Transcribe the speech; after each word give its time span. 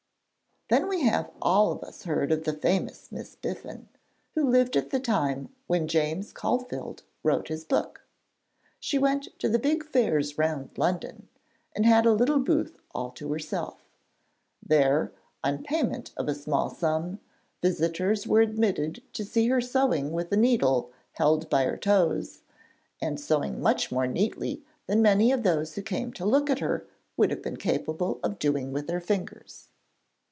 Then 0.69 0.87
we 0.87 1.01
have 1.01 1.29
all 1.41 1.73
of 1.73 1.83
us 1.83 2.03
heard 2.05 2.31
of 2.31 2.45
the 2.45 2.53
famous 2.53 3.11
Miss 3.11 3.35
Biffin, 3.35 3.89
who 4.35 4.49
lived 4.49 4.77
at 4.77 4.89
the 4.89 5.01
time 5.01 5.53
when 5.67 5.85
James 5.85 6.31
Caulfield 6.31 7.03
wrote 7.23 7.49
his 7.49 7.65
book. 7.65 8.05
She 8.79 8.97
went 8.97 9.37
to 9.39 9.49
the 9.49 9.59
big 9.59 9.83
fairs 9.83 10.37
round 10.37 10.77
London, 10.77 11.27
and 11.75 11.85
had 11.85 12.05
a 12.05 12.13
little 12.13 12.39
booth 12.39 12.79
all 12.95 13.11
to 13.11 13.33
herself. 13.33 13.83
There, 14.65 15.11
on 15.43 15.61
payment 15.65 16.11
of 16.15 16.29
a 16.29 16.33
small 16.33 16.69
sum, 16.69 17.19
visitors 17.61 18.25
were 18.25 18.39
admitted 18.39 19.03
to 19.11 19.25
see 19.25 19.49
her 19.49 19.59
sewing 19.59 20.13
with 20.13 20.31
a 20.31 20.37
needle 20.37 20.89
held 21.11 21.49
by 21.49 21.65
her 21.65 21.75
toes, 21.75 22.43
and 23.01 23.19
sewing 23.19 23.61
much 23.61 23.91
more 23.91 24.07
neatly 24.07 24.63
than 24.87 25.01
many 25.01 25.33
of 25.33 25.43
those 25.43 25.75
who 25.75 25.81
came 25.81 26.13
to 26.13 26.23
look 26.23 26.49
at 26.49 26.59
her 26.59 26.87
would 27.17 27.29
have 27.29 27.41
been 27.41 27.57
capable 27.57 28.21
of 28.23 28.39
doing 28.39 28.71
with 28.71 28.87
their 28.87 29.01
fingers. 29.01 29.67